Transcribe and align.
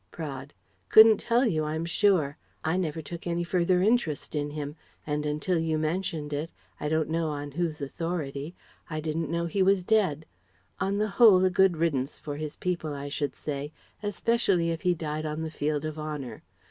Praed: 0.11 0.51
"Couldn't 0.89 1.17
tell 1.19 1.45
you, 1.45 1.63
I'm 1.63 1.85
sure. 1.85 2.35
I 2.63 2.75
never 2.75 3.03
took 3.03 3.27
any 3.27 3.43
further 3.43 3.83
interest 3.83 4.33
in 4.33 4.49
him, 4.49 4.75
and 5.05 5.27
until 5.27 5.59
you 5.59 5.77
mentioned 5.77 6.33
it 6.33 6.49
I 6.79 6.89
don't 6.89 7.07
know 7.07 7.27
on 7.29 7.51
whose 7.51 7.81
authority 7.81 8.55
I 8.89 8.99
didn't 8.99 9.29
know 9.29 9.45
he 9.45 9.61
was 9.61 9.83
dead. 9.83 10.25
On 10.79 10.97
the 10.97 11.07
whole 11.07 11.45
a 11.45 11.51
good 11.51 11.77
riddance 11.77 12.17
for 12.17 12.35
his 12.37 12.55
people, 12.55 12.95
I 12.95 13.09
should 13.09 13.35
say, 13.35 13.71
especially 14.01 14.71
if 14.71 14.81
he 14.81 14.95
died 14.95 15.27
on 15.27 15.43
the 15.43 15.51
field 15.51 15.85
of 15.85 15.99
honour. 15.99 16.41